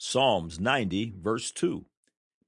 [0.00, 1.84] Psalms 90, verse 2.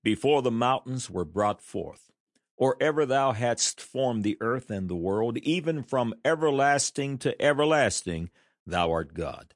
[0.05, 2.13] Before the mountains were brought forth,
[2.57, 8.31] or ever thou hadst formed the earth and the world, even from everlasting to everlasting,
[8.65, 9.55] thou art God.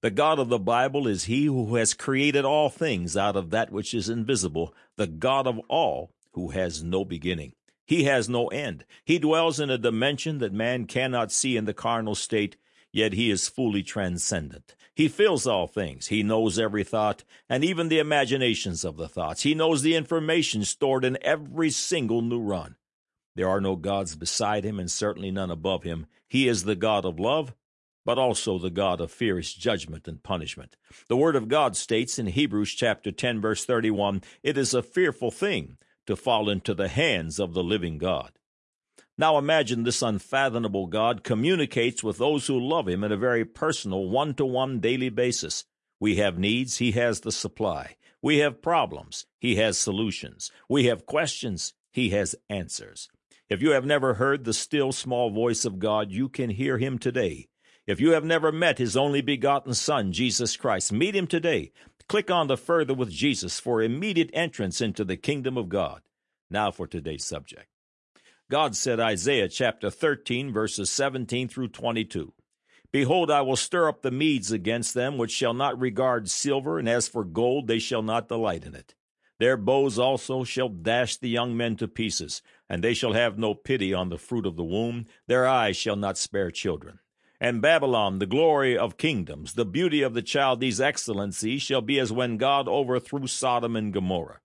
[0.00, 3.70] The God of the Bible is he who has created all things out of that
[3.70, 7.52] which is invisible, the God of all who has no beginning.
[7.84, 8.86] He has no end.
[9.04, 12.56] He dwells in a dimension that man cannot see in the carnal state,
[12.94, 14.76] yet he is fully transcendent.
[14.94, 16.06] He fills all things.
[16.06, 19.42] He knows every thought, and even the imaginations of the thoughts.
[19.42, 22.76] He knows the information stored in every single neuron.
[23.34, 26.06] There are no gods beside him, and certainly none above him.
[26.28, 27.52] He is the God of love,
[28.04, 30.76] but also the God of fierce judgment and punishment.
[31.08, 35.32] The Word of God states in Hebrews chapter 10, verse 31, It is a fearful
[35.32, 38.38] thing to fall into the hands of the living God.
[39.16, 44.08] Now imagine this unfathomable God communicates with those who love Him in a very personal,
[44.08, 45.64] one to one daily basis.
[46.00, 47.96] We have needs, He has the supply.
[48.20, 50.50] We have problems, He has solutions.
[50.68, 53.08] We have questions, He has answers.
[53.48, 56.98] If you have never heard the still small voice of God, you can hear Him
[56.98, 57.46] today.
[57.86, 61.70] If you have never met His only begotten Son, Jesus Christ, meet Him today.
[62.08, 66.02] Click on the Further with Jesus for immediate entrance into the kingdom of God.
[66.50, 67.73] Now for today's subject.
[68.54, 72.32] God said, Isaiah chapter 13, verses 17 through 22.
[72.92, 76.88] Behold, I will stir up the Medes against them, which shall not regard silver, and
[76.88, 78.94] as for gold, they shall not delight in it.
[79.40, 83.54] Their bows also shall dash the young men to pieces, and they shall have no
[83.54, 85.06] pity on the fruit of the womb.
[85.26, 87.00] Their eyes shall not spare children.
[87.40, 92.12] And Babylon, the glory of kingdoms, the beauty of the Chaldees' excellency, shall be as
[92.12, 94.38] when God overthrew Sodom and Gomorrah.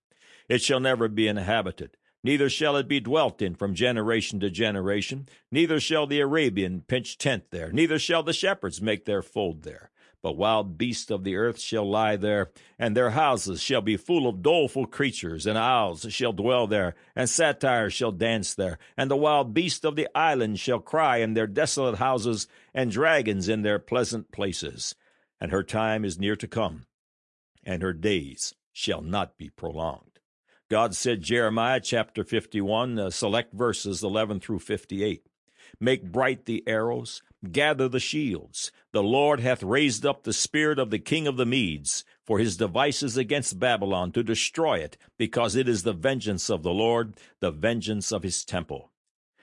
[0.48, 5.28] It shall never be inhabited neither shall it be dwelt in from generation to generation,
[5.52, 9.92] neither shall the Arabian pitch tent there, neither shall the shepherds make their fold there.
[10.22, 14.28] But wild beasts of the earth shall lie there, and their houses shall be full
[14.28, 19.16] of doleful creatures, and owls shall dwell there, and satyrs shall dance there, and the
[19.16, 23.80] wild beasts of the island shall cry in their desolate houses, and dragons in their
[23.80, 24.94] pleasant places.
[25.40, 26.86] And her time is near to come,
[27.64, 30.09] and her days shall not be prolonged.
[30.70, 35.26] God said, Jeremiah chapter 51, uh, select verses 11 through 58.
[35.80, 38.72] Make bright the arrows, gather the shields.
[38.92, 42.56] The Lord hath raised up the spirit of the king of the Medes for his
[42.56, 47.50] devices against Babylon to destroy it, because it is the vengeance of the Lord, the
[47.50, 48.92] vengeance of his temple.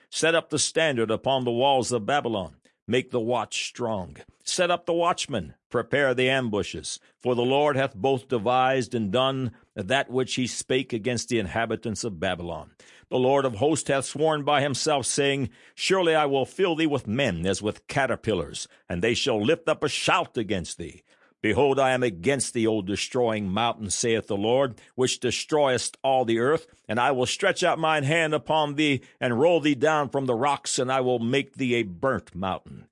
[0.09, 2.55] Set up the standard upon the walls of Babylon.
[2.89, 4.15] Make the watch strong.
[4.45, 5.55] Set up the watchmen.
[5.69, 7.01] Prepare the ambushes.
[7.21, 12.05] For the Lord hath both devised and done that which he spake against the inhabitants
[12.05, 12.71] of Babylon.
[13.09, 17.07] The Lord of hosts hath sworn by himself, saying, Surely I will fill thee with
[17.07, 21.03] men as with caterpillars, and they shall lift up a shout against thee.
[21.47, 26.39] Behold, I am against thee, O destroying mountain, saith the Lord, which destroyest all the
[26.39, 30.25] earth, and I will stretch out mine hand upon thee, and roll thee down from
[30.25, 32.89] the rocks, and I will make thee a burnt mountain.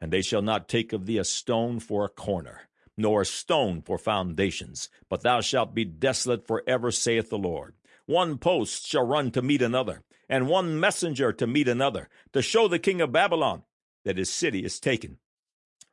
[0.00, 2.62] And they shall not take of thee a stone for a corner,
[2.96, 7.74] nor a stone for foundations, but thou shalt be desolate for ever, saith the Lord.
[8.06, 12.68] One post shall run to meet another, and one messenger to meet another, to show
[12.68, 13.64] the king of Babylon
[14.06, 15.18] that his city is taken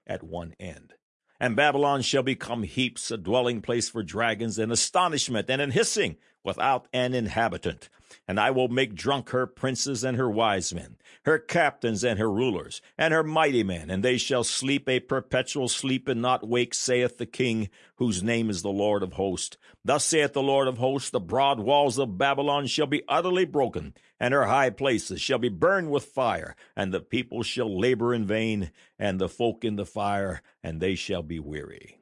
[0.07, 0.94] at one end.
[1.39, 6.17] And Babylon shall become heaps, a dwelling place for dragons, and astonishment and an hissing
[6.45, 7.89] without an inhabitant.
[8.27, 12.31] And I will make drunk her princes and her wise men, her captains and her
[12.31, 16.73] rulers, and her mighty men, and they shall sleep a perpetual sleep and not wake,
[16.73, 19.57] saith the King, whose name is the Lord of hosts.
[19.83, 23.93] Thus saith the Lord of hosts, the broad walls of Babylon shall be utterly broken,
[24.19, 28.25] and her high places shall be burned with fire, and the people shall labor in
[28.25, 31.99] vain, and the folk in the fire, and they shall be weary.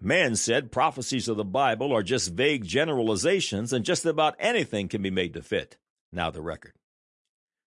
[0.00, 5.02] Man said prophecies of the Bible are just vague generalizations, and just about anything can
[5.02, 5.76] be made to fit.
[6.12, 6.74] Now the record.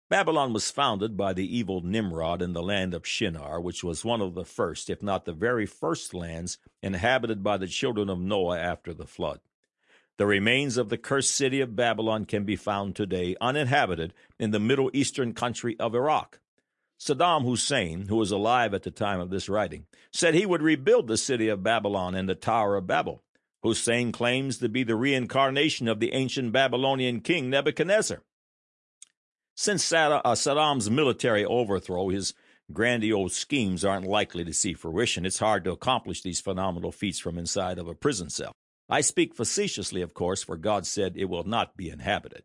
[0.10, 4.22] Babylon was founded by the evil Nimrod in the land of Shinar, which was one
[4.22, 8.60] of the first, if not the very first lands inhabited by the children of Noah
[8.60, 9.40] after the flood.
[10.18, 14.60] The remains of the cursed city of Babylon can be found today uninhabited in the
[14.60, 16.40] Middle Eastern country of Iraq.
[17.00, 21.08] Saddam Hussein, who was alive at the time of this writing, said he would rebuild
[21.08, 23.24] the city of Babylon and the Tower of Babel.
[23.64, 28.22] Hussein claims to be the reincarnation of the ancient Babylonian king Nebuchadnezzar.
[29.56, 32.34] Since uh, Saddam's military overthrow, his
[32.72, 35.26] grandiose schemes aren't likely to see fruition.
[35.26, 38.54] It's hard to accomplish these phenomenal feats from inside of a prison cell.
[38.90, 42.44] I speak facetiously, of course, for God said it will not be inhabited.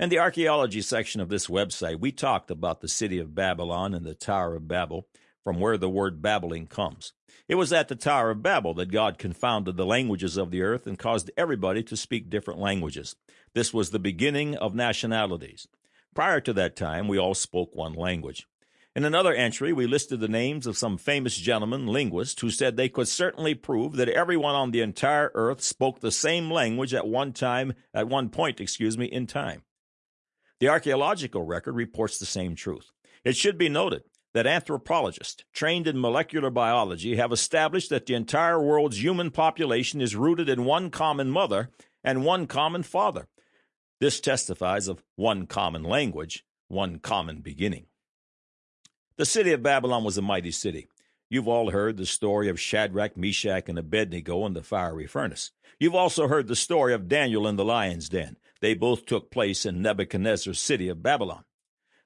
[0.00, 4.06] In the archaeology section of this website, we talked about the city of Babylon and
[4.06, 5.06] the Tower of Babel
[5.44, 7.12] from where the word babbling comes.
[7.48, 10.86] It was at the Tower of Babel that God confounded the languages of the earth
[10.86, 13.14] and caused everybody to speak different languages.
[13.52, 15.68] This was the beginning of nationalities.
[16.14, 18.46] Prior to that time, we all spoke one language.
[18.96, 22.88] In another entry, we listed the names of some famous gentlemen, linguists, who said they
[22.88, 27.34] could certainly prove that everyone on the entire earth spoke the same language at one
[27.34, 29.60] time, at one point, excuse me, in time.
[30.60, 32.92] The archaeological record reports the same truth.
[33.24, 34.02] It should be noted
[34.34, 40.14] that anthropologists trained in molecular biology have established that the entire world's human population is
[40.14, 41.70] rooted in one common mother
[42.04, 43.26] and one common father.
[44.00, 47.86] This testifies of one common language, one common beginning.
[49.16, 50.88] The city of Babylon was a mighty city.
[51.28, 55.52] You've all heard the story of Shadrach, Meshach, and Abednego in the fiery furnace.
[55.78, 58.36] You've also heard the story of Daniel in the lion's den.
[58.60, 61.44] They both took place in Nebuchadnezzar's city of Babylon.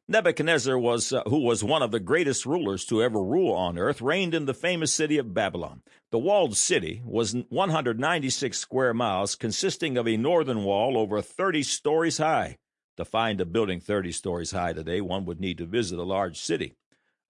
[0.07, 4.03] Nebuchadnezzar was uh, who was one of the greatest rulers to ever rule on earth
[4.03, 5.83] reigned in the famous city of Babylon.
[6.11, 12.19] The walled city was 196 square miles consisting of a northern wall over 30 stories
[12.19, 12.59] high.
[12.99, 16.39] To find a building 30 stories high today, one would need to visit a large
[16.39, 16.75] city.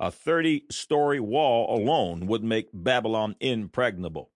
[0.00, 4.30] A 30 story wall alone would make Babylon impregnable.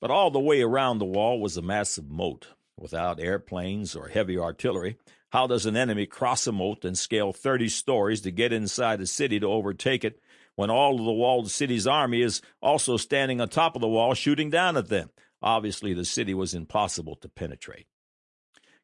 [0.00, 2.48] But all the way around the wall was a massive moat.
[2.78, 4.98] Without airplanes or heavy artillery,
[5.30, 9.06] how does an enemy cross a moat and scale 30 stories to get inside a
[9.06, 10.20] city to overtake it
[10.56, 14.14] when all of the walled city's army is also standing on top of the wall
[14.14, 15.10] shooting down at them?
[15.42, 17.86] Obviously, the city was impossible to penetrate.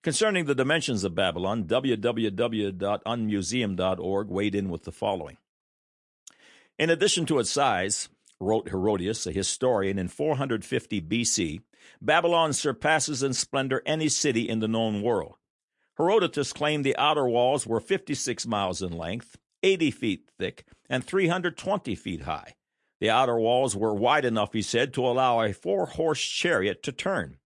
[0.03, 5.39] Concerning the dimensions of Babylon, www.unmuseum.org weighed in with the following.
[6.79, 8.09] In addition to its size,
[8.41, 11.61] wrote Herodotus, a historian, in 450 BC,
[12.01, 15.37] Babylon surpasses in splendor any city in the known world.
[15.97, 21.95] Herodotus claimed the outer walls were 56 miles in length, 80 feet thick, and 320
[21.95, 22.55] feet high.
[23.01, 26.93] The outer walls were wide enough, he said, to allow a four horse chariot to
[26.93, 27.39] turn.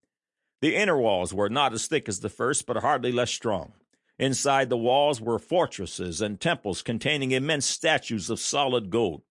[0.60, 3.72] The inner walls were not as thick as the first, but hardly less strong.
[4.18, 9.22] Inside the walls were fortresses and temples containing immense statues of solid gold.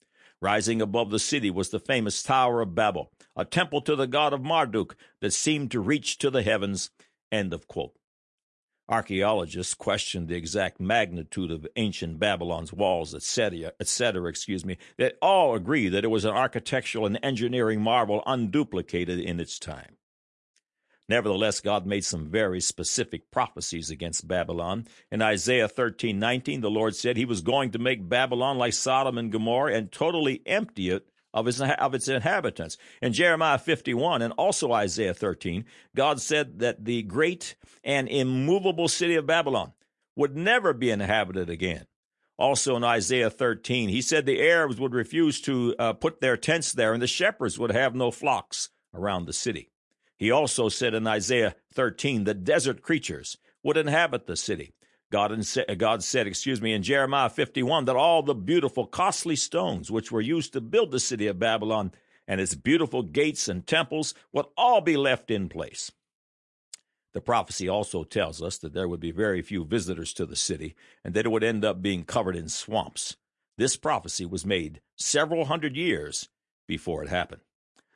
[0.41, 4.33] Rising above the city was the famous Tower of Babel, a temple to the god
[4.33, 6.89] of Marduk that seemed to reach to the heavens.
[7.31, 7.95] End of quote.
[8.87, 14.77] Archaeologists questioned the exact magnitude of ancient Babylon's walls, etc., etc., excuse me.
[14.97, 19.97] They all agree that it was an architectural and engineering marvel unduplicated in its time.
[21.09, 24.87] Nevertheless, God made some very specific prophecies against Babylon.
[25.11, 29.31] In Isaiah 13:19, the Lord said he was going to make Babylon like Sodom and
[29.31, 32.77] Gomorrah and totally empty it of its, of its inhabitants.
[33.01, 35.65] In Jeremiah 51 and also Isaiah 13,
[35.95, 39.73] God said that the great and immovable city of Babylon
[40.15, 41.85] would never be inhabited again.
[42.37, 46.71] Also in Isaiah 13, he said the Arabs would refuse to uh, put their tents
[46.71, 49.69] there and the shepherds would have no flocks around the city.
[50.17, 54.73] He also said in Isaiah 13 that desert creatures would inhabit the city.
[55.15, 55.47] God,
[55.77, 60.19] God said, excuse me, in Jeremiah 51 that all the beautiful, costly stones which were
[60.19, 61.93] used to build the city of Babylon
[62.27, 65.89] and its beautiful gates and temples would all be left in place.
[67.13, 70.75] The prophecy also tells us that there would be very few visitors to the city
[71.01, 73.15] and that it would end up being covered in swamps.
[73.57, 76.27] This prophecy was made several hundred years
[76.67, 77.41] before it happened.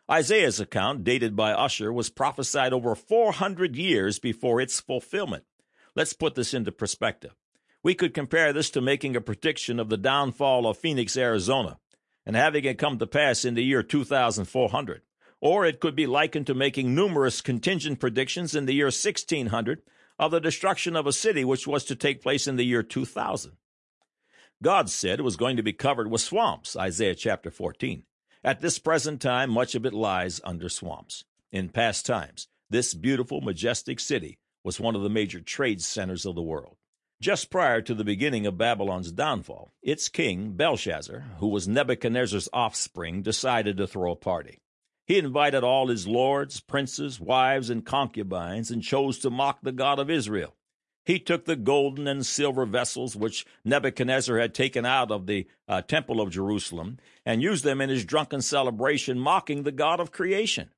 [0.10, 5.44] Isaiah's account, dated by Ussher, was prophesied over 400 years before its fulfillment.
[6.00, 7.36] Let's put this into perspective.
[7.84, 11.78] We could compare this to making a prediction of the downfall of Phoenix, Arizona,
[12.26, 15.02] and having it come to pass in the year 2400.
[15.42, 19.82] Or it could be likened to making numerous contingent predictions in the year 1600
[20.18, 23.58] of the destruction of a city which was to take place in the year 2000.
[24.64, 28.04] God said it was going to be covered with swamps, Isaiah chapter 14.
[28.42, 31.26] At this present time, much of it lies under swamps.
[31.52, 36.36] In past times, this beautiful, majestic city was one of the major trade centers of
[36.36, 36.78] the world.
[37.22, 43.22] Just prior to the beginning of Babylon's downfall, its king, Belshazzar, who was Nebuchadnezzar's offspring,
[43.22, 44.60] decided to throw a party.
[45.06, 50.00] He invited all his lords, princes, wives, and concubines and chose to mock the God
[50.00, 50.56] of Israel.
[51.04, 55.82] He took the golden and silver vessels which Nebuchadnezzar had taken out of the uh,
[55.82, 60.70] temple of Jerusalem and used them in his drunken celebration, mocking the God of creation.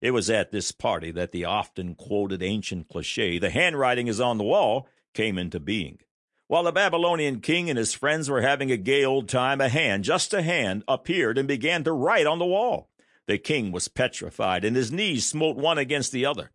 [0.00, 4.38] It was at this party that the often quoted ancient cliche, the handwriting is on
[4.38, 5.98] the wall, came into being.
[6.46, 10.04] While the Babylonian king and his friends were having a gay old time, a hand,
[10.04, 12.88] just a hand, appeared and began to write on the wall.
[13.26, 16.52] The king was petrified, and his knees smote one against the other.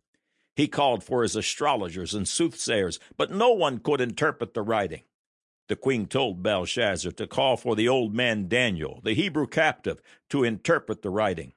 [0.56, 5.02] He called for his astrologers and soothsayers, but no one could interpret the writing.
[5.68, 10.44] The queen told Belshazzar to call for the old man Daniel, the Hebrew captive, to
[10.44, 11.52] interpret the writing.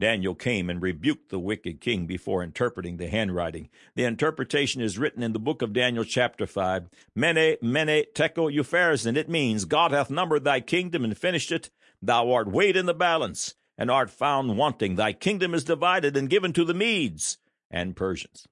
[0.00, 3.68] Daniel came and rebuked the wicked king before interpreting the handwriting.
[3.94, 6.88] The interpretation is written in the book of Daniel, chapter 5.
[7.14, 11.70] Mene, mene, tekel, upharsin, it means, God hath numbered thy kingdom and finished it.
[12.00, 14.96] Thou art weighed in the balance, and art found wanting.
[14.96, 17.38] Thy kingdom is divided and given to the Medes
[17.70, 18.48] and Persians.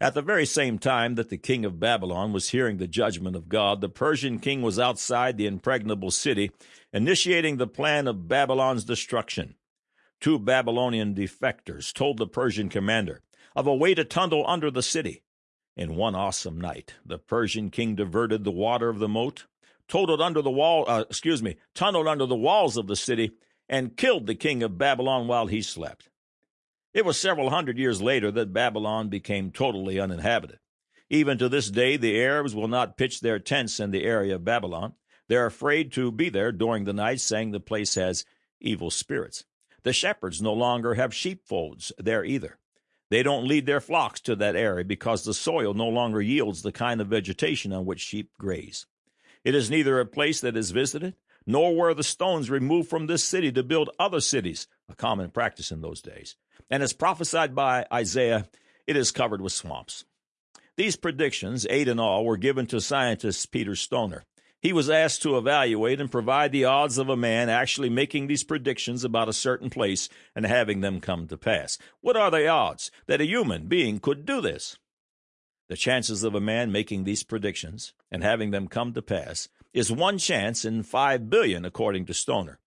[0.00, 3.48] At the very same time that the king of Babylon was hearing the judgment of
[3.48, 6.52] God, the Persian king was outside the impregnable city,
[6.92, 9.56] initiating the plan of Babylon's destruction
[10.20, 13.22] two Babylonian defectors told the Persian commander
[13.54, 15.22] of a way to tunnel under the city.
[15.76, 19.46] In one awesome night, the Persian king diverted the water of the moat,
[19.88, 23.32] tunneled under the wall, uh, excuse me, tunneled under the walls of the city,
[23.68, 26.08] and killed the king of Babylon while he slept.
[26.94, 30.58] It was several hundred years later that Babylon became totally uninhabited.
[31.10, 34.44] Even to this day, the Arabs will not pitch their tents in the area of
[34.44, 34.94] Babylon.
[35.28, 38.24] They're afraid to be there during the night, saying the place has
[38.60, 39.44] evil spirits.
[39.88, 42.58] The shepherds no longer have sheepfolds there either.
[43.08, 46.72] They don't lead their flocks to that area because the soil no longer yields the
[46.72, 48.84] kind of vegetation on which sheep graze.
[49.44, 51.14] It is neither a place that is visited,
[51.46, 55.72] nor were the stones removed from this city to build other cities, a common practice
[55.72, 56.36] in those days.
[56.68, 58.46] And as prophesied by Isaiah,
[58.86, 60.04] it is covered with swamps.
[60.76, 64.26] These predictions, eight in all, were given to scientist Peter Stoner.
[64.60, 68.42] He was asked to evaluate and provide the odds of a man actually making these
[68.42, 71.78] predictions about a certain place and having them come to pass.
[72.00, 74.76] What are the odds that a human being could do this?
[75.68, 79.92] The chances of a man making these predictions and having them come to pass is
[79.92, 82.58] one chance in five billion, according to Stoner.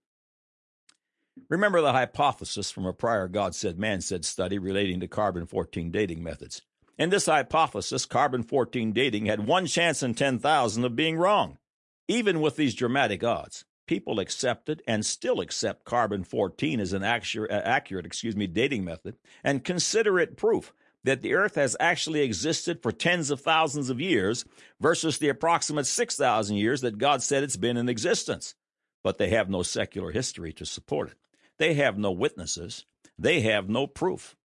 [1.49, 5.91] Remember the hypothesis from a prior God said, man said study relating to carbon 14
[5.91, 6.63] dating methods.
[6.97, 11.59] In this hypothesis, carbon 14 dating had one chance in 10,000 of being wrong,
[12.07, 17.51] even with these dramatic odds people accepted and still accept carbon 14 as an accurate,
[17.51, 20.71] uh, accurate excuse me, dating method and consider it proof
[21.03, 24.45] that the earth has actually existed for tens of thousands of years
[24.79, 28.55] versus the approximate 6,000 years that God said it's been in existence.
[29.03, 31.17] But they have no secular history to support it.
[31.57, 32.85] They have no witnesses.
[33.19, 34.37] They have no proof.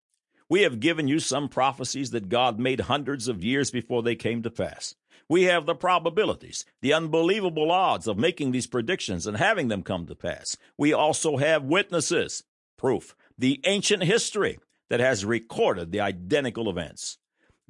[0.49, 4.41] We have given you some prophecies that God made hundreds of years before they came
[4.41, 4.95] to pass.
[5.27, 10.05] We have the probabilities, the unbelievable odds of making these predictions and having them come
[10.07, 10.57] to pass.
[10.77, 12.43] We also have witnesses,
[12.77, 17.17] proof, the ancient history that has recorded the identical events.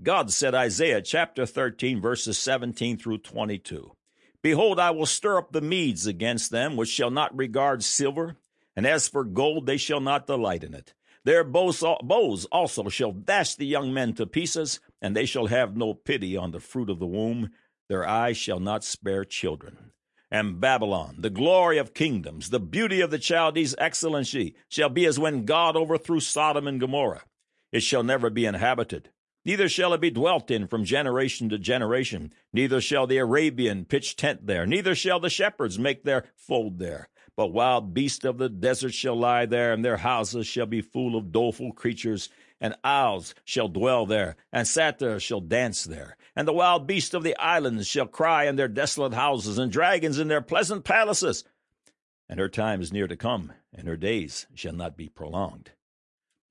[0.03, 3.95] God said, Isaiah chapter 13, verses 17 through 22.
[4.41, 8.35] Behold, I will stir up the Medes against them, which shall not regard silver,
[8.75, 10.93] and as for gold, they shall not delight in it.
[11.23, 15.93] Their bows also shall dash the young men to pieces, and they shall have no
[15.93, 17.51] pity on the fruit of the womb.
[17.89, 19.91] Their eyes shall not spare children.
[20.31, 25.19] And Babylon, the glory of kingdoms, the beauty of the Chaldees' excellency, shall be as
[25.19, 27.21] when God overthrew Sodom and Gomorrah.
[27.71, 29.11] It shall never be inhabited,
[29.45, 32.33] neither shall it be dwelt in from generation to generation.
[32.51, 37.09] Neither shall the Arabian pitch tent there, neither shall the shepherds make their fold there.
[37.37, 41.15] But wild beasts of the desert shall lie there, and their houses shall be full
[41.15, 46.17] of doleful creatures and owls shall dwell there, and satyrs shall dance there.
[46.35, 50.19] And the wild beasts of the islands shall cry in their desolate houses, and dragons
[50.19, 51.43] in their pleasant palaces.
[52.27, 55.71] And her time is near to come, and her days shall not be prolonged.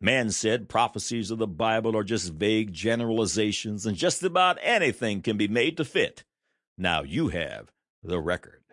[0.01, 5.37] Man said prophecies of the Bible are just vague generalizations, and just about anything can
[5.37, 6.25] be made to fit.
[6.77, 8.64] Now you have the record.